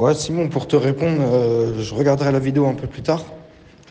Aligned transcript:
Ouais, 0.00 0.14
Simon, 0.14 0.48
pour 0.48 0.66
te 0.66 0.76
répondre, 0.76 1.20
euh, 1.20 1.78
je 1.78 1.94
regarderai 1.94 2.32
la 2.32 2.38
vidéo 2.38 2.66
un 2.66 2.74
peu 2.74 2.86
plus 2.86 3.02
tard 3.02 3.22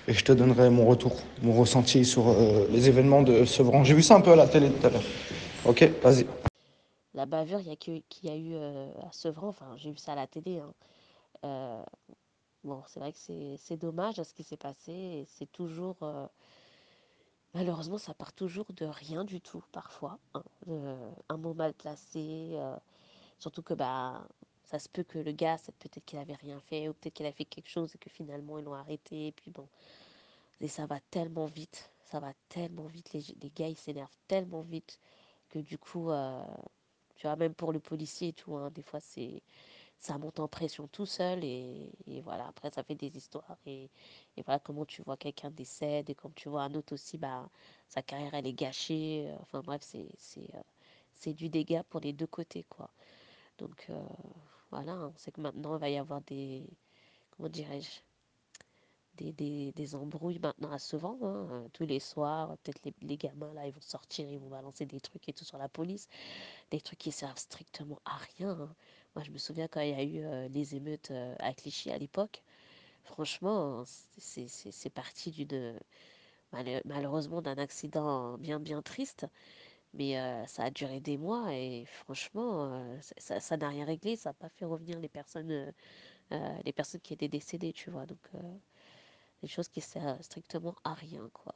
et 0.08 0.13
je 0.13 0.25
te 0.25 0.32
donnerai 0.32 0.71
mon 0.71 0.88
retour, 0.88 1.16
mon 1.43 1.54
ressenti 1.54 2.04
sur 2.04 2.29
euh, 2.29 2.66
les 2.71 2.89
événements 2.89 3.21
de 3.21 3.46
Sevran. 3.46 3.83
J'ai 3.83 3.93
vu 3.93 4.01
ça 4.01 4.16
un 4.16 4.22
peu 4.22 4.32
à 4.32 4.35
la 4.35 4.48
télé 4.48 4.72
tout 4.72 4.87
à 4.87 4.90
l'heure. 4.90 5.03
Ok, 5.66 5.87
vas-y. 6.01 6.25
La 7.14 7.27
bavure 7.27 7.61
qu'il 7.80 8.02
y 8.23 8.30
a 8.30 8.36
eu 8.36 8.55
euh, 8.55 8.89
à 9.07 9.11
Sevran, 9.11 9.50
enfin, 9.50 9.68
j'ai 9.77 9.91
vu 9.91 9.98
ça 9.98 10.14
à 10.14 10.16
la 10.16 10.25
télé. 10.25 10.59
Hein. 11.43 11.83
Bon, 12.63 12.81
c'est 12.87 12.99
vrai 12.99 13.13
que 13.13 13.19
c'est 13.59 13.77
dommage 13.77 14.17
à 14.17 14.23
ce 14.23 14.33
qui 14.33 14.41
s'est 14.41 14.57
passé 14.57 15.27
c'est 15.37 15.51
toujours. 15.51 15.97
malheureusement, 17.53 17.99
ça 17.99 18.15
part 18.15 18.33
toujours 18.33 18.65
de 18.75 18.85
rien 18.85 19.25
du 19.25 19.41
tout, 19.41 19.61
parfois. 19.71 20.17
Hein. 20.33 20.41
un 21.29 21.37
mot 21.37 21.53
mal 21.53 21.75
placé, 21.75 22.57
surtout 23.37 23.61
que 23.61 23.75
bah, 23.75 24.23
ça 24.70 24.77
se 24.77 24.88
peut 24.88 25.04
que 25.04 25.17
le 25.17 25.31
gars, 25.31 25.57
peut-être 25.79 26.05
qu'il 26.05 26.20
avait 26.20 26.36
rien 26.36 26.59
fait, 26.59 26.88
ou 26.89 26.93
peut-être 26.93 27.15
qu'il 27.15 27.25
a 27.25 27.31
fait 27.31 27.45
quelque 27.45 27.69
chose 27.69 27.96
et 27.96 27.97
que 27.97 28.09
finalement 28.09 28.59
ils 28.59 28.65
l'ont 28.65 28.75
arrêté. 28.75 29.28
Et 29.28 29.32
puis 29.32 29.50
bon, 29.50 29.68
et 30.61 30.68
ça 30.68 30.86
va 30.86 31.00
tellement 31.09 31.45
vite, 31.45 31.89
ça 32.04 32.20
va 32.20 32.34
tellement 32.50 32.86
vite. 32.86 33.12
Les, 33.14 33.50
gars, 33.55 33.68
ils 33.68 33.78
s'énervent 33.78 34.18
tellement 34.28 34.62
vite 34.62 35.00
que 35.50 35.58
du 35.59 35.80
coup, 35.80 36.12
euh, 36.12 36.44
tu 37.16 37.26
vois, 37.26 37.36
même 37.36 37.55
pour 37.55 37.73
le 37.73 37.80
policier 37.80 38.30
et 38.30 38.34
tout, 38.34 38.55
hein, 38.55 38.70
des 38.72 38.84
fois, 38.84 39.00
c'est 39.00 39.42
ça 40.00 40.18
monte 40.18 40.40
en 40.40 40.48
pression 40.48 40.88
tout 40.88 41.06
seul 41.06 41.44
et, 41.44 41.92
voilà, 42.23 42.48
après 42.48 42.70
ça 42.72 42.84
fait 42.84 42.95
des 42.95 43.17
histoires 43.17 43.58
et, 43.66 43.90
voilà 44.45 44.59
comment 44.59 44.86
tu 44.86 45.02
vois 45.02 45.17
quelqu'un 45.17 45.52
décède 45.52 46.09
et 46.09 46.16
comme 46.16 46.34
tu 46.34 46.48
vois 46.48 46.64
un 46.64 46.73
autre 46.76 46.94
aussi, 46.94 47.17
bah, 47.17 47.50
sa 47.90 48.02
carrière 48.02 48.34
elle 48.34 48.48
est 48.48 48.54
gâchée, 48.54 49.30
enfin 49.42 49.62
bref, 49.62 49.81
euh, 49.95 50.04
c'est 51.16 51.34
du 51.34 51.50
dégât 51.50 51.84
pour 51.84 52.00
les 52.00 52.14
deux 52.14 52.28
côtés 52.28 52.66
quoi. 52.70 52.90
Donc 53.58 53.88
euh, 53.90 54.02
voilà, 54.72 54.96
on 54.96 55.18
sait 55.18 55.32
que 55.32 55.41
maintenant, 55.41 55.76
il 55.76 55.80
va 55.80 55.90
y 55.90 55.98
avoir 55.98 56.22
des, 56.22 56.64
comment 57.32 57.50
dirais-je, 57.50 58.02
des, 59.23 59.95
embrouilles 59.95 60.39
maintenant 60.39 60.72
à 60.72 60.80
ce 60.80 60.95
vent. 60.95 61.17
Hein, 61.22 61.48
euh, 61.52 61.67
tous 61.73 61.86
les 61.86 62.00
soirs, 62.00 62.58
peut-être 62.64 62.81
les, 63.02 63.17
gamins, 63.17 63.53
là, 63.53 63.67
ils 63.67 63.73
vont 63.73 63.81
sortir, 63.81 64.30
ils 64.30 64.40
vont 64.40 64.50
balancer 64.50 64.86
des 64.86 65.00
trucs 65.00 65.28
et 65.30 65.34
tout 65.34 65.45
sur 65.45 65.58
la 65.58 65.70
police. 65.70 66.08
Des 66.72 66.81
trucs 66.81 67.00
qui 67.00 67.12
servent 67.12 67.38
strictement 67.38 68.00
à 68.06 68.17
rien. 68.38 68.52
Hein. 68.52 68.75
Moi, 69.16 69.23
je 69.23 69.31
me 69.31 69.38
souviens 69.38 69.67
quand 69.67 69.81
il 69.81 69.90
y 69.90 69.94
a 69.94 70.03
eu 70.03 70.23
euh, 70.23 70.47
les 70.50 70.75
émeutes 70.75 71.12
euh, 71.12 71.36
à 71.40 71.53
Clichy 71.53 71.92
à 71.92 71.97
l'époque. 71.97 72.44
Franchement, 73.03 73.84
c'est 74.17 74.94
parti 74.94 75.47
malheureusement 76.86 77.42
d'un 77.42 77.58
accident 77.58 78.38
bien 78.38 78.59
bien 78.59 78.81
triste 78.84 79.25
mais 79.94 80.16
ça 80.48 80.64
a 80.64 80.70
duré 80.72 81.00
des 81.00 81.18
mois 81.18 81.54
et 81.54 81.86
franchement, 81.86 82.84
ça 83.18 83.58
n'a 83.58 83.70
rien 83.70 83.86
réglé, 83.86 84.16
ça 84.16 84.30
n'a 84.30 84.34
pas 84.34 84.50
fait 84.50 84.66
revenir 84.66 85.00
les 85.00 85.09
personnes, 85.09 85.73
les 86.31 86.73
personnes 86.73 87.02
qui 87.02 87.14
étaient 87.14 87.28
décédées, 87.28 87.73
tu 87.73 87.90
vois? 87.90 88.06
Donc, 88.06 88.20
des 89.42 89.48
choses 89.48 89.70
qui 89.70 89.81
servent 89.81 90.22
strictement 90.22 90.76
à 90.84 90.94
rien, 90.94 91.30
quoi. 91.34 91.56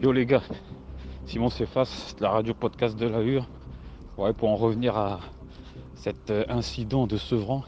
Yo 0.00 0.10
les 0.10 0.26
gars, 0.26 0.42
Simon 1.26 1.48
Cefas, 1.48 2.16
la 2.18 2.30
radio 2.30 2.54
podcast 2.54 2.96
de 2.96 3.06
la 3.06 3.22
Hure. 3.22 3.46
Ouais, 4.18 4.32
pour 4.32 4.48
en 4.48 4.56
revenir 4.56 4.96
à, 4.96 5.20
cet 6.02 6.32
euh, 6.32 6.44
incident 6.48 7.06
de 7.06 7.16
Sevran. 7.16 7.62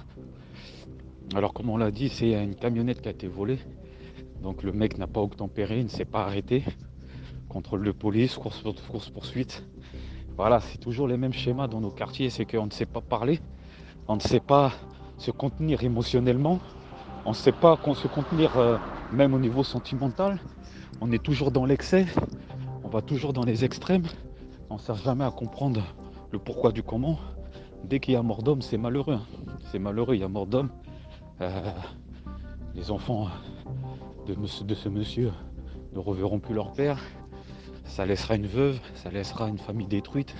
Alors 1.36 1.54
comme 1.54 1.70
on 1.70 1.76
l'a 1.76 1.92
dit, 1.92 2.08
c'est 2.08 2.32
une 2.32 2.56
camionnette 2.56 3.00
qui 3.00 3.06
a 3.06 3.12
été 3.12 3.28
volée. 3.28 3.60
Donc 4.42 4.64
le 4.64 4.72
mec 4.72 4.98
n'a 4.98 5.06
pas 5.06 5.20
obtempéré, 5.20 5.78
il 5.78 5.84
ne 5.84 5.88
s'est 5.88 6.04
pas 6.04 6.24
arrêté. 6.24 6.64
Contrôle 7.48 7.84
de 7.84 7.92
police, 7.92 8.34
course, 8.34 8.64
poursuite. 9.10 9.64
Voilà, 10.36 10.58
c'est 10.58 10.78
toujours 10.78 11.06
les 11.06 11.16
mêmes 11.16 11.32
schémas 11.32 11.68
dans 11.68 11.80
nos 11.80 11.92
quartiers, 11.92 12.28
c'est 12.28 12.44
qu'on 12.44 12.66
ne 12.66 12.72
sait 12.72 12.86
pas 12.86 13.00
parler, 13.00 13.38
on 14.08 14.16
ne 14.16 14.20
sait 14.20 14.40
pas 14.40 14.72
se 15.16 15.30
contenir 15.30 15.84
émotionnellement, 15.84 16.58
on 17.24 17.30
ne 17.30 17.36
sait 17.36 17.52
pas 17.52 17.78
se 17.94 18.08
contenir 18.08 18.56
euh, 18.56 18.78
même 19.12 19.32
au 19.34 19.38
niveau 19.38 19.62
sentimental. 19.62 20.40
On 21.00 21.12
est 21.12 21.22
toujours 21.22 21.52
dans 21.52 21.66
l'excès, 21.66 22.06
on 22.82 22.88
va 22.88 23.00
toujours 23.00 23.32
dans 23.32 23.44
les 23.44 23.64
extrêmes, 23.64 24.08
on 24.70 24.74
ne 24.74 24.80
sert 24.80 24.96
jamais 24.96 25.24
à 25.24 25.30
comprendre 25.30 25.84
le 26.32 26.40
pourquoi 26.40 26.72
du 26.72 26.82
comment 26.82 27.16
dès 27.84 28.00
qu'il 28.00 28.14
y 28.14 28.16
a 28.16 28.22
mort 28.22 28.42
d'homme, 28.42 28.62
c'est 28.62 28.78
malheureux. 28.78 29.14
Hein. 29.14 29.22
C'est 29.70 29.78
malheureux, 29.78 30.14
il 30.14 30.20
y 30.20 30.24
a 30.24 30.28
mort 30.28 30.46
d'homme. 30.46 30.70
Euh, 31.40 31.70
les 32.74 32.90
enfants 32.90 33.28
de, 34.26 34.34
de, 34.34 34.74
ce 34.74 34.88
monsieur 34.88 35.32
ne 35.92 35.98
reverront 35.98 36.40
plus 36.40 36.54
leur 36.54 36.72
père. 36.72 36.98
Ça 37.84 38.06
laissera 38.06 38.36
une 38.36 38.46
veuve, 38.46 38.78
ça 38.94 39.10
laissera 39.10 39.48
une 39.48 39.58
famille 39.58 39.86
détruite. 39.86 40.34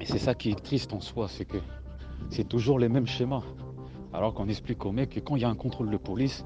Et 0.00 0.06
c'est 0.06 0.18
ça 0.18 0.34
qui 0.34 0.50
est 0.50 0.60
triste 0.60 0.92
en 0.92 1.00
soi, 1.00 1.28
c'est 1.28 1.44
que 1.44 1.58
c'est 2.30 2.48
toujours 2.48 2.78
les 2.78 2.88
mêmes 2.88 3.06
schémas. 3.06 3.42
Alors 4.12 4.34
qu'on 4.34 4.48
explique 4.48 4.84
aux 4.84 4.92
mecs 4.92 5.10
que 5.10 5.20
quand 5.20 5.36
il 5.36 5.42
y 5.42 5.44
a 5.44 5.48
un 5.48 5.54
contrôle 5.54 5.90
de 5.90 5.96
police, 5.96 6.44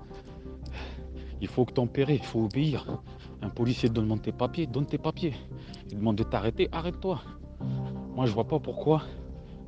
il 1.41 1.49
faut 1.49 1.65
tempérer, 1.65 2.15
il 2.15 2.25
faut 2.25 2.45
obéir. 2.45 3.01
Un 3.43 3.49
policier 3.49 3.89
demande 3.89 4.23
tes 4.23 4.33
papiers, 4.33 4.67
donne 4.67 4.87
tes 4.87 4.99
papiers. 4.99 5.34
Il 5.91 5.99
demande 5.99 6.17
de 6.17 6.23
t'arrêter, 6.23 6.69
arrête-toi. 6.73 7.21
Moi 8.15 8.27
je 8.27 8.33
vois 8.33 8.47
pas 8.47 8.59
pourquoi 8.59 9.03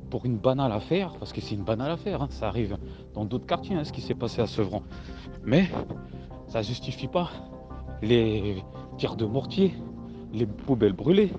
pour 0.09 0.25
une 0.25 0.37
banale 0.37 0.71
affaire, 0.71 1.13
parce 1.19 1.33
que 1.33 1.41
c'est 1.41 1.55
une 1.55 1.63
banale 1.63 1.91
affaire, 1.91 2.21
hein, 2.21 2.27
ça 2.29 2.47
arrive 2.47 2.77
dans 3.13 3.25
d'autres 3.25 3.45
quartiers, 3.45 3.75
hein, 3.75 3.83
ce 3.83 3.93
qui 3.93 4.01
s'est 4.01 4.15
passé 4.15 4.41
à 4.41 4.47
Sevran. 4.47 4.81
Mais 5.45 5.67
ça 6.47 6.61
justifie 6.61 7.07
pas 7.07 7.29
les 8.01 8.63
tirs 8.97 9.15
de 9.15 9.25
mortier, 9.25 9.73
les 10.33 10.45
poubelles 10.45 10.93
brûlées, 10.93 11.31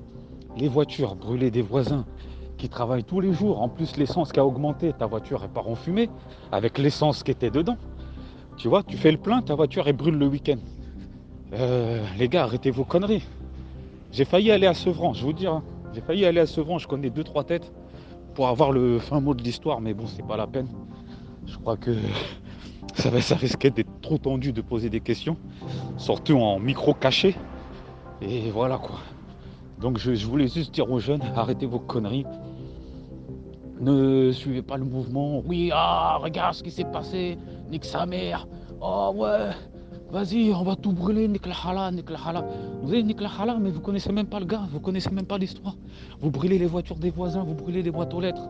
les 0.57 0.69
voitures 0.69 1.17
brûlées 1.17 1.51
des 1.51 1.63
voisins 1.63 2.05
qui 2.59 2.69
travaillent 2.69 3.05
tous 3.05 3.21
les 3.21 3.33
jours. 3.33 3.61
En 3.61 3.69
plus, 3.69 3.97
l'essence 3.97 4.33
qui 4.33 4.41
a 4.41 4.47
augmenté, 4.47 4.93
ta 4.93 5.07
voiture 5.07 5.43
est 5.45 5.49
part 5.49 5.69
en 5.69 5.75
fumée 5.75 6.09
avec 6.53 6.79
l'essence 6.79 7.23
qui 7.23 7.31
était 7.31 7.51
dedans. 7.51 7.77
Tu 8.57 8.69
vois, 8.69 8.83
tu 8.83 8.97
fais 8.97 9.11
le 9.11 9.19
plein, 9.19 9.43
ta 9.43 9.55
voiture 9.55 9.89
elle 9.89 9.97
brûle 9.97 10.17
le 10.17 10.27
week-end. 10.27 10.59
Euh, 11.55 12.05
les 12.19 12.29
gars, 12.29 12.45
arrêtez 12.45 12.71
vos 12.71 12.85
conneries. 12.85 13.25
J'ai 14.13 14.25
failli 14.25 14.51
aller 14.51 14.67
à 14.67 14.75
Sevran, 14.75 15.15
je 15.15 15.25
vous 15.25 15.33
dire. 15.33 15.55
Hein. 15.55 15.63
J'ai 15.95 16.01
failli 16.01 16.25
aller 16.25 16.41
à 16.41 16.47
Sevran, 16.47 16.79
je 16.79 16.87
connais 16.87 17.11
deux, 17.11 17.25
trois 17.25 17.45
têtes 17.45 17.73
pour 18.35 18.49
avoir 18.49 18.73
le 18.73 18.99
fin 18.99 19.21
mot 19.21 19.35
de 19.35 19.43
l'histoire, 19.43 19.81
mais 19.81 19.95
bon, 19.95 20.07
c'est 20.07 20.27
pas 20.27 20.37
la 20.37 20.47
peine. 20.47 20.69
Je 21.47 21.57
crois 21.59 21.77
que 21.77 21.97
ça, 22.95 23.21
ça 23.21 23.37
risquait 23.37 23.71
d'être 23.71 24.01
trop 24.01 24.19
tendu 24.19 24.53
de 24.53 24.61
poser 24.61 24.91
des 24.91 25.01
questions, 25.01 25.37
surtout 25.97 26.37
en 26.37 26.59
micro 26.59 26.95
caché. 26.95 27.37
Et 28.23 28.51
voilà 28.51 28.79
quoi. 28.79 28.99
Donc 29.81 29.99
je, 29.99 30.27
voulais 30.27 30.49
juste 30.49 30.75
dire 30.75 30.91
aux 30.91 31.01
jeunes, 31.01 31.23
arrêtez 31.35 31.67
vos 31.67 31.79
conneries. 31.79 32.27
Ne 33.81 34.31
suivez 34.31 34.61
pas 34.61 34.77
le 34.77 34.85
mouvement. 34.85 35.43
Oui, 35.47 35.71
ah, 35.73 36.19
regarde 36.21 36.55
ce 36.55 36.63
qui 36.63 36.71
s'est 36.71 36.85
passé. 36.85 37.39
Nique 37.71 37.87
sa 37.87 38.05
mère. 38.05 38.47
Oh 38.83 39.13
ouais, 39.15 39.51
Vas-y, 40.13 40.53
on 40.53 40.65
va 40.65 40.75
tout 40.75 40.93
brûler, 40.93 41.29
nique 41.29 41.47
la 41.47 41.55
hala, 41.55 41.93
nique 41.93 42.11
la 42.11 42.19
hala. 42.19 42.45
Vous 42.83 42.93
avez 42.93 43.03
nique 43.05 43.21
la 43.21 43.31
hala, 43.31 43.59
mais 43.61 43.71
vous 43.71 43.81
connaissez 43.81 44.13
même 44.13 44.27
pas 44.27 44.41
le 44.41 44.47
gars, 44.47 44.67
vous 44.73 44.81
connaissez 44.81 45.11
même 45.11 45.25
pas 45.25 45.39
l'histoire. 45.39 45.77
Vous 46.21 46.31
brûlez 46.31 46.59
les 46.59 46.67
voitures 46.67 46.97
des 46.97 47.11
voisins, 47.11 47.45
vous 47.45 47.55
brûlez 47.55 47.81
les 47.83 47.93
boîtes 47.93 48.13
aux 48.13 48.21
lettres. 48.21 48.49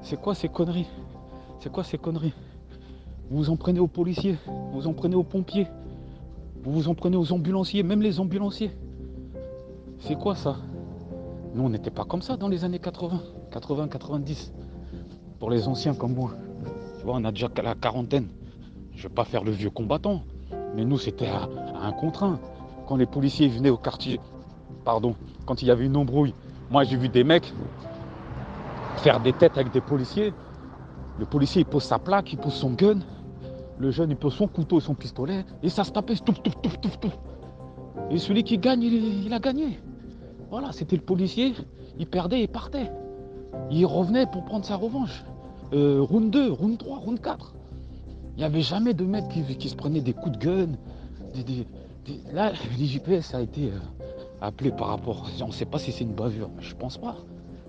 C'est 0.00 0.18
quoi 0.18 0.34
ces 0.34 0.48
conneries? 0.48 0.86
C'est 1.60 1.70
quoi 1.70 1.84
ces 1.84 1.98
conneries? 1.98 2.32
Vous 3.30 3.36
vous 3.36 3.50
en 3.50 3.56
prenez 3.56 3.80
aux 3.80 3.86
policiers, 3.86 4.36
vous 4.46 4.80
vous 4.80 4.86
en 4.86 4.94
prenez 4.94 5.14
aux 5.14 5.22
pompiers, 5.22 5.66
vous 6.62 6.72
vous 6.72 6.88
en 6.88 6.94
prenez 6.94 7.18
aux 7.18 7.32
ambulanciers, 7.32 7.82
même 7.82 8.00
les 8.00 8.18
ambulanciers. 8.18 8.70
C'est 9.98 10.18
quoi 10.18 10.34
ça? 10.34 10.56
Nous, 11.54 11.62
on 11.62 11.68
n'était 11.68 11.90
pas 11.90 12.04
comme 12.04 12.22
ça 12.22 12.36
dans 12.38 12.48
les 12.48 12.64
années 12.64 12.78
80, 12.78 13.20
80, 13.50 13.88
90. 13.88 14.52
Pour 15.38 15.50
les 15.50 15.68
anciens 15.68 15.94
comme 15.94 16.14
moi. 16.14 16.32
Tu 16.98 17.04
vois, 17.04 17.16
on 17.16 17.24
a 17.24 17.30
déjà 17.30 17.48
la 17.62 17.74
quarantaine. 17.74 18.28
Je 18.94 19.02
vais 19.02 19.14
pas 19.14 19.24
faire 19.24 19.44
le 19.44 19.50
vieux 19.50 19.70
combattant. 19.70 20.22
Mais 20.74 20.84
nous, 20.84 20.98
c'était 20.98 21.28
à, 21.28 21.48
un 21.80 21.92
contre 21.92 22.24
un. 22.24 22.38
Quand 22.86 22.96
les 22.96 23.06
policiers 23.06 23.48
venaient 23.48 23.70
au 23.70 23.76
quartier, 23.76 24.20
pardon, 24.84 25.14
quand 25.46 25.62
il 25.62 25.68
y 25.68 25.70
avait 25.70 25.86
une 25.86 25.96
embrouille, 25.96 26.34
moi 26.70 26.84
j'ai 26.84 26.96
vu 26.96 27.08
des 27.08 27.24
mecs 27.24 27.52
faire 28.98 29.20
des 29.20 29.32
têtes 29.32 29.56
avec 29.56 29.72
des 29.72 29.80
policiers. 29.80 30.32
Le 31.18 31.26
policier 31.26 31.62
il 31.62 31.64
pose 31.66 31.84
sa 31.84 31.98
plaque, 31.98 32.32
il 32.32 32.38
pose 32.38 32.54
son 32.54 32.70
gun. 32.70 32.98
Le 33.78 33.90
jeune 33.90 34.10
il 34.10 34.16
pose 34.16 34.34
son 34.34 34.48
couteau 34.48 34.78
et 34.78 34.80
son 34.80 34.94
pistolet. 34.94 35.44
Et 35.62 35.68
ça 35.68 35.84
se 35.84 35.92
tapait, 35.92 36.16
tout, 36.16 36.32
tout, 36.32 36.52
tout, 36.62 36.76
tout, 36.80 36.90
tout. 37.00 37.12
Et 38.10 38.18
celui 38.18 38.44
qui 38.44 38.58
gagne, 38.58 38.82
il, 38.82 39.32
a 39.32 39.38
gagné. 39.38 39.78
Voilà, 40.50 40.72
c'était 40.72 40.96
le 40.96 41.02
policier. 41.02 41.54
Il 41.98 42.06
perdait 42.06 42.42
et 42.42 42.48
partait. 42.48 42.90
Il 43.70 43.86
revenait 43.86 44.26
pour 44.26 44.44
prendre 44.44 44.64
sa 44.64 44.76
revanche. 44.76 45.24
Euh, 45.72 46.00
round 46.02 46.30
2, 46.30 46.50
round 46.50 46.78
3, 46.78 46.98
round 46.98 47.20
4. 47.20 47.53
Il 48.36 48.38
n'y 48.38 48.44
avait 48.44 48.62
jamais 48.62 48.94
de 48.94 49.04
mecs 49.04 49.28
qui, 49.58 49.68
se 49.68 49.76
prenaient 49.76 50.00
des 50.00 50.12
coups 50.12 50.38
de 50.38 50.44
gun. 50.44 50.68
là, 52.32 52.52
l'IGPS 52.76 53.32
a 53.32 53.40
été 53.40 53.66
euh, 53.66 53.78
appelé 54.40 54.72
par 54.72 54.88
rapport. 54.88 55.30
On 55.40 55.46
ne 55.46 55.52
sait 55.52 55.64
pas 55.64 55.78
si 55.78 55.92
c'est 55.92 56.02
une 56.02 56.14
bavure, 56.14 56.50
mais 56.56 56.62
je 56.62 56.74
pense 56.74 56.98
pas. 56.98 57.16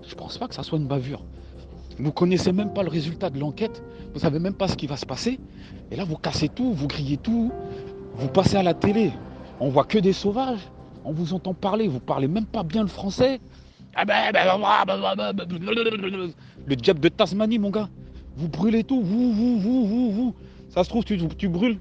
Je 0.02 0.14
pense 0.14 0.38
pas 0.38 0.48
que 0.48 0.54
ça 0.54 0.64
soit 0.64 0.78
une 0.78 0.86
bavure. 0.86 1.22
Vous 1.98 2.12
connaissez 2.12 2.52
même 2.52 2.72
pas 2.74 2.82
le 2.82 2.90
résultat 2.90 3.30
de 3.30 3.38
l'enquête, 3.38 3.82
vous 4.12 4.20
savez 4.20 4.38
même 4.38 4.52
pas 4.54 4.68
ce 4.68 4.76
qui 4.76 4.86
va 4.86 4.96
se 4.96 5.06
passer. 5.06 5.38
Et 5.90 5.96
là, 5.96 6.04
vous 6.04 6.16
cassez 6.16 6.48
tout, 6.48 6.72
vous 6.72 6.88
grillez 6.88 7.16
tout. 7.16 7.50
Vous 8.16 8.28
passez 8.28 8.56
à 8.56 8.62
la 8.62 8.74
télé, 8.74 9.12
on 9.60 9.68
voit 9.68 9.84
que 9.84 9.98
des 9.98 10.12
sauvages. 10.12 10.60
On 11.04 11.12
vous 11.12 11.32
entend 11.32 11.54
parler, 11.54 11.86
vous 11.86 12.00
parlez 12.00 12.26
même 12.26 12.46
pas 12.46 12.64
bien 12.64 12.82
le 12.82 12.88
français. 12.88 13.40
Le 16.66 16.74
diable 16.74 17.00
de 17.00 17.08
Tasmanie, 17.08 17.58
mon 17.58 17.70
gars. 17.70 17.88
Vous 18.36 18.48
brûlez 18.48 18.84
tout, 18.84 19.00
vous, 19.00 19.32
vous, 19.32 19.58
vous, 19.58 19.86
vous, 19.86 20.10
vous. 20.10 20.34
Ça 20.76 20.84
se 20.84 20.90
trouve, 20.90 21.04
tu, 21.04 21.48
brûles. 21.48 21.78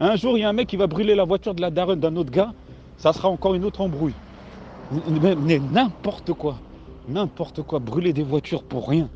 Un 0.00 0.14
jour, 0.14 0.36
il 0.36 0.42
y 0.42 0.44
a 0.44 0.50
un 0.50 0.52
mec 0.52 0.68
qui 0.68 0.76
va 0.76 0.86
brûler 0.86 1.14
la 1.14 1.24
voiture 1.24 1.54
de 1.54 1.62
la 1.62 1.70
daronne 1.70 1.98
d'un 1.98 2.14
autre 2.16 2.30
gars. 2.30 2.52
Ça 2.98 3.14
sera 3.14 3.30
encore 3.30 3.54
une 3.54 3.64
autre 3.64 3.80
embrouille. 3.80 4.12
Mais 5.22 5.58
n'importe 5.58 6.34
quoi. 6.34 6.58
N'importe 7.08 7.62
quoi. 7.62 7.78
Brûler 7.78 8.12
des 8.12 8.22
voitures 8.22 8.64
pour 8.64 8.86
rien. 8.86 9.08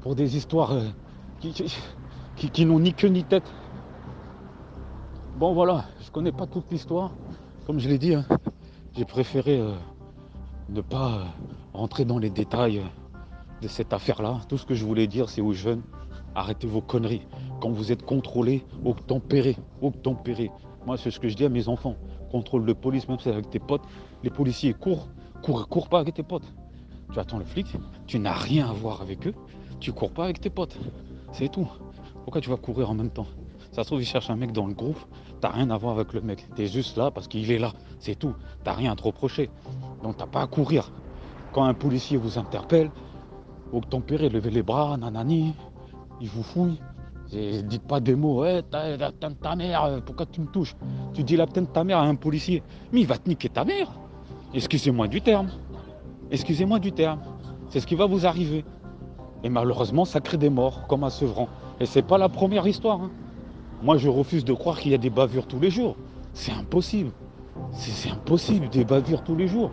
Pour 0.00 0.16
des 0.16 0.36
histoires 0.36 0.72
euh, 0.72 0.88
qui, 2.36 2.66
n'ont 2.66 2.80
ni 2.80 2.92
queue 2.92 3.06
ni 3.06 3.22
tête. 3.22 3.48
Bon, 5.36 5.52
voilà. 5.52 5.84
Je 6.04 6.10
connais 6.10 6.32
pas 6.32 6.48
toute 6.48 6.72
l'histoire. 6.72 7.12
Comme 7.68 7.78
je 7.78 7.88
l'ai 7.88 7.98
dit, 7.98 8.16
hein, 8.16 8.26
j'ai 8.96 9.04
préféré 9.04 9.60
euh, 9.60 9.74
ne 10.70 10.80
pas 10.80 11.08
euh, 11.08 11.24
rentrer 11.72 12.04
dans 12.04 12.18
les 12.18 12.30
détails 12.30 12.82
de 13.60 13.68
cette 13.68 13.92
affaire-là. 13.92 14.40
Tout 14.48 14.58
ce 14.58 14.66
que 14.66 14.74
je 14.74 14.84
voulais 14.84 15.06
dire, 15.06 15.28
c'est 15.28 15.40
aux 15.40 15.52
jeunes, 15.52 15.82
arrêtez 16.34 16.66
vos 16.66 16.80
conneries. 16.80 17.22
Quand 17.62 17.70
vous 17.70 17.92
êtes 17.92 18.04
contrôlé, 18.04 18.64
obtempéré, 18.84 19.56
obtempéré. 19.80 20.50
Moi, 20.84 20.96
c'est 20.96 21.12
ce 21.12 21.20
que 21.20 21.28
je 21.28 21.36
dis 21.36 21.44
à 21.44 21.48
mes 21.48 21.68
enfants. 21.68 21.94
Contrôle 22.32 22.66
de 22.66 22.72
police, 22.72 23.06
même 23.06 23.18
si 23.18 23.24
c'est 23.24 23.30
avec 23.30 23.50
tes 23.50 23.60
potes. 23.60 23.84
Les 24.24 24.30
policiers 24.30 24.74
courent, 24.74 25.06
courent, 25.42 25.68
courent 25.68 25.88
pas 25.88 26.00
avec 26.00 26.14
tes 26.14 26.24
potes. 26.24 26.52
Tu 27.12 27.20
attends 27.20 27.38
le 27.38 27.44
flic, 27.44 27.68
tu 28.08 28.18
n'as 28.18 28.32
rien 28.32 28.68
à 28.68 28.72
voir 28.72 29.00
avec 29.00 29.28
eux, 29.28 29.34
tu 29.78 29.92
cours 29.92 30.10
pas 30.10 30.24
avec 30.24 30.40
tes 30.40 30.50
potes. 30.50 30.76
C'est 31.30 31.52
tout. 31.52 31.68
Pourquoi 32.24 32.40
tu 32.40 32.50
vas 32.50 32.56
courir 32.56 32.90
en 32.90 32.94
même 32.94 33.10
temps? 33.10 33.28
Ça 33.70 33.84
se 33.84 33.90
trouve, 33.90 34.02
il 34.02 34.06
cherche 34.06 34.28
un 34.28 34.34
mec 34.34 34.50
dans 34.50 34.66
le 34.66 34.74
groupe, 34.74 34.98
t'as 35.40 35.50
rien 35.50 35.70
à 35.70 35.76
voir 35.76 35.94
avec 35.94 36.14
le 36.14 36.20
mec. 36.20 36.44
T'es 36.56 36.66
juste 36.66 36.96
là 36.96 37.12
parce 37.12 37.28
qu'il 37.28 37.48
est 37.48 37.60
là, 37.60 37.74
c'est 38.00 38.18
tout. 38.18 38.34
T'as 38.64 38.72
rien 38.72 38.90
à 38.90 38.96
te 38.96 39.04
reprocher. 39.04 39.50
Donc 40.02 40.16
t'as 40.16 40.26
pas 40.26 40.42
à 40.42 40.48
courir. 40.48 40.90
Quand 41.52 41.62
un 41.62 41.74
policier 41.74 42.16
vous 42.16 42.38
interpelle, 42.38 42.90
tempérez, 43.88 44.30
levez 44.30 44.50
les 44.50 44.64
bras, 44.64 44.96
nanani, 44.96 45.54
il 46.20 46.28
vous 46.28 46.42
fouille. 46.42 46.80
Dites 47.32 47.82
pas 47.82 47.98
des 48.00 48.14
mots, 48.14 48.42
ouais, 48.42 48.62
ta, 48.62 49.10
ta, 49.40 49.56
mère, 49.56 50.02
pourquoi 50.04 50.26
tu 50.26 50.42
me 50.42 50.46
touches? 50.48 50.76
Tu 51.14 51.24
dis 51.24 51.36
la 51.36 51.46
de 51.46 51.60
ta 51.60 51.82
mère 51.82 51.98
à 51.98 52.02
un 52.02 52.14
policier, 52.14 52.62
mais 52.92 53.00
il 53.00 53.06
va 53.06 53.16
te 53.16 53.26
niquer 53.26 53.48
ta 53.48 53.64
mère. 53.64 53.90
Excusez-moi 54.52 55.08
du 55.08 55.22
terme. 55.22 55.48
Excusez-moi 56.30 56.78
du 56.78 56.92
terme. 56.92 57.20
C'est 57.70 57.80
ce 57.80 57.86
qui 57.86 57.94
va 57.94 58.04
vous 58.04 58.26
arriver. 58.26 58.66
Et 59.44 59.48
malheureusement, 59.48 60.04
ça 60.04 60.20
crée 60.20 60.36
des 60.36 60.50
morts, 60.50 60.86
comme 60.88 61.04
à 61.04 61.10
Sevran. 61.10 61.48
Et 61.80 61.86
c'est 61.86 62.02
pas 62.02 62.18
la 62.18 62.28
première 62.28 62.66
histoire. 62.66 63.00
Hein. 63.00 63.10
Moi, 63.82 63.96
je 63.96 64.10
refuse 64.10 64.44
de 64.44 64.52
croire 64.52 64.78
qu'il 64.78 64.92
y 64.92 64.94
a 64.94 64.98
des 64.98 65.10
bavures 65.10 65.46
tous 65.46 65.58
les 65.58 65.70
jours. 65.70 65.96
C'est 66.34 66.52
impossible. 66.52 67.12
C'est 67.72 68.10
impossible, 68.10 68.68
des 68.68 68.84
bavures 68.84 69.24
tous 69.24 69.36
les 69.36 69.48
jours. 69.48 69.70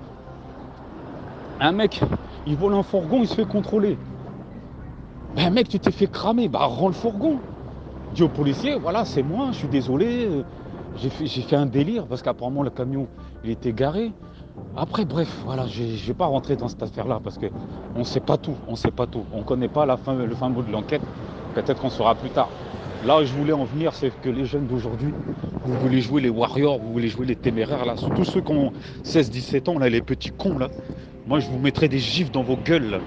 Un 1.60 1.74
mec, 1.74 2.02
il 2.48 2.56
vole 2.56 2.74
un 2.74 2.84
fourgon, 2.84 3.20
il 3.22 3.28
se 3.28 3.36
fait 3.36 3.46
contrôler. 3.46 3.98
Ben 5.36 5.52
mec, 5.52 5.70
tu 5.70 5.80
t'es 5.80 5.92
fait 5.92 6.08
cramer, 6.08 6.48
bah 6.48 6.66
rends 6.66 6.88
le 6.88 6.94
fourgon. 6.94 7.38
Dis 8.16 8.24
au 8.24 8.30
policier, 8.30 8.76
voilà, 8.80 9.06
c'est 9.06 9.22
moi, 9.22 9.50
je 9.52 9.58
suis 9.58 9.68
désolé, 9.68 10.26
euh, 10.26 10.44
j'ai 10.96 11.10
fait, 11.10 11.56
un 11.56 11.68
délire 11.68 12.08
parce 12.08 12.24
qu'apparemment 12.24 12.64
le 12.64 12.72
camion 12.72 13.08
il 13.44 13.52
était 13.52 13.72
garé. 13.72 14.12
Après, 14.76 15.06
bref, 15.06 15.30
voilà, 15.46 15.68
je 15.68 15.84
ne 15.84 15.88
vais 15.88 16.14
pas 16.16 16.26
rentrer 16.26 16.56
dans 16.56 16.68
cette 16.68 16.82
affaire-là 16.82 17.20
parce 17.24 17.38
qu'on 17.38 18.00
ne 18.00 18.04
sait 18.04 18.20
pas 18.20 18.38
tout, 18.38 18.56
on 18.68 18.72
ne 18.72 18.76
sait 18.76 18.90
pas 18.90 19.06
tout. 19.06 19.24
On 19.32 19.40
ne 19.40 19.44
connaît 19.44 19.68
pas 19.68 19.86
la 19.86 19.98
fin, 19.98 20.16
le 20.16 20.36
fin 20.36 20.50
mot 20.50 20.64
de 20.64 20.72
l'enquête. 20.72 21.02
Peut-être 21.54 21.80
qu'on 21.80 21.90
saura 21.92 22.16
plus 22.16 22.32
tard. 22.32 22.50
Là 23.06 23.20
où 23.22 23.24
je 23.26 23.34
voulais 23.34 23.54
en 23.54 23.66
venir, 23.66 23.94
c'est 23.94 24.12
que 24.22 24.30
les 24.30 24.46
jeunes 24.46 24.66
d'aujourd'hui, 24.66 25.14
vous 25.64 25.78
voulez 25.80 26.02
jouer 26.02 26.22
les 26.22 26.30
warriors, 26.30 26.80
vous 26.80 26.92
voulez 26.92 27.08
jouer 27.08 27.28
les 27.28 27.36
téméraires, 27.36 27.86
là, 27.86 27.94
tous 28.16 28.26
ceux 28.26 28.42
qui 28.42 28.52
ont 28.52 28.72
16-17 29.04 29.70
ans, 29.70 29.80
là, 29.80 29.90
les 29.90 30.02
petits 30.02 30.32
cons, 30.32 30.58
là. 30.58 30.70
Moi, 31.28 31.40
je 31.40 31.48
vous 31.50 31.60
mettrai 31.60 31.88
des 31.88 32.00
gifs 32.00 32.32
dans 32.32 32.44
vos 32.44 32.58
gueules, 32.58 33.00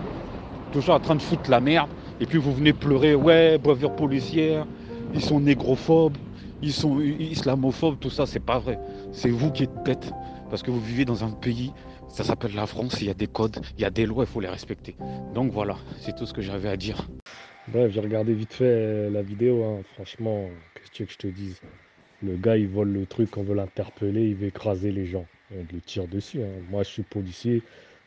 Toujours 0.73 0.95
en 0.95 1.01
train 1.01 1.17
de 1.17 1.23
foutre 1.23 1.51
la 1.51 1.61
merde. 1.61 1.91
Et 2.23 2.27
puis 2.27 2.39
vous 2.39 2.55
venez 2.55 2.73
pleurer, 2.73 3.17
ouais, 3.17 3.59
bavure 3.59 3.97
policière, 3.97 4.65
ils 5.13 5.21
sont 5.21 5.41
négrophobes, 5.41 6.17
ils 6.63 6.73
sont 6.73 7.01
islamophobes, 7.01 7.99
tout 7.99 8.11
ça, 8.11 8.27
c'est 8.27 8.39
pas 8.39 8.61
vrai. 8.61 8.79
C'est 9.11 9.31
vous 9.31 9.51
qui 9.51 9.65
êtes 9.65 9.75
bêtes. 9.85 10.13
Parce 10.49 10.63
que 10.63 10.71
vous 10.71 10.81
vivez 10.81 11.05
dans 11.05 11.25
un 11.25 11.33
pays, 11.33 11.73
ça 12.09 12.23
s'appelle 12.23 12.55
la 12.55 12.69
France, 12.69 12.99
il 13.01 13.09
y 13.09 13.11
a 13.11 13.15
des 13.15 13.27
codes, 13.27 13.59
il 13.77 13.83
y 13.83 13.85
a 13.85 13.91
des 13.91 14.07
lois, 14.07 14.23
il 14.23 14.29
faut 14.29 14.39
les 14.39 14.49
respecter. 14.49 14.95
Donc 15.35 15.51
voilà, 15.51 15.77
c'est 15.99 16.15
tout 16.15 16.25
ce 16.25 16.33
que 16.33 16.43
j'avais 16.43 16.69
à 16.69 16.77
dire. 16.77 17.09
Bref, 17.67 17.91
j'ai 17.91 17.99
regardé 17.99 18.35
vite 18.35 18.53
fait 18.53 18.67
euh, 18.67 19.11
la 19.11 19.23
vidéo. 19.23 19.65
Hein. 19.65 19.81
Franchement, 19.95 20.47
qu'est-ce 20.77 20.91
que 20.91 20.95
tu 20.95 21.03
veux 21.03 21.07
que 21.09 21.13
je 21.15 21.19
te 21.19 21.27
dise? 21.27 21.61
Le 22.23 22.37
gars, 22.37 22.57
il 22.57 22.69
vole 22.69 22.93
le 22.93 23.05
truc, 23.05 23.37
on 23.37 23.43
veut 23.43 23.57
l'interpeller, 23.57 24.29
il 24.29 24.37
veut 24.37 24.47
écraser 24.47 24.93
les 24.93 25.07
gens. 25.07 25.27
On 25.53 25.65
le 25.73 25.81
tire 25.81 26.07
dessus. 26.07 26.41
Hein. 26.41 26.63
Moi, 26.71 26.85
je 26.85 26.89
suis 26.89 27.03
policier. 27.03 27.63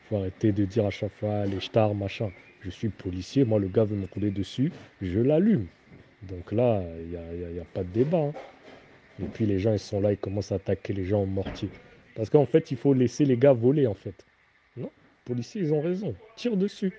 faut 0.08 0.16
arrêter 0.16 0.52
de 0.52 0.64
dire 0.64 0.86
à 0.86 0.90
chaque 0.90 1.12
fois 1.20 1.44
les 1.44 1.60
stars, 1.60 1.94
machin. 1.94 2.30
Je 2.66 2.70
suis 2.72 2.88
policier. 2.88 3.44
Moi, 3.44 3.60
le 3.60 3.68
gars 3.68 3.84
veut 3.84 3.96
me 3.96 4.08
couler 4.08 4.32
dessus. 4.32 4.72
Je 5.00 5.20
l'allume. 5.20 5.66
Donc 6.22 6.50
là, 6.50 6.82
il 6.98 7.10
n'y 7.10 7.60
a, 7.60 7.64
pas 7.72 7.84
de 7.84 7.88
débat. 7.90 8.18
Hein. 8.18 8.32
Et 9.22 9.26
puis 9.26 9.46
les 9.46 9.60
gens, 9.60 9.72
ils 9.72 9.78
sont 9.78 10.00
là, 10.00 10.10
ils 10.10 10.18
commencent 10.18 10.50
à 10.50 10.56
attaquer 10.56 10.92
les 10.92 11.04
gens 11.04 11.22
au 11.22 11.26
mortier. 11.26 11.68
Parce 12.16 12.28
qu'en 12.28 12.44
fait, 12.44 12.72
il 12.72 12.76
faut 12.76 12.92
laisser 12.92 13.24
les 13.24 13.36
gars 13.36 13.52
voler, 13.52 13.86
en 13.86 13.94
fait. 13.94 14.26
Non, 14.76 14.90
policiers, 15.24 15.60
ils 15.60 15.72
ont 15.72 15.80
raison. 15.80 16.16
Tire 16.34 16.56
dessus. 16.56 16.92